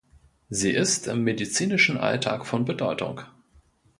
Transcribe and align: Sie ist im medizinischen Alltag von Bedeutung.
Sie 0.49 0.71
ist 0.71 1.05
im 1.05 1.23
medizinischen 1.23 1.95
Alltag 1.99 2.47
von 2.47 2.65
Bedeutung. 2.65 3.21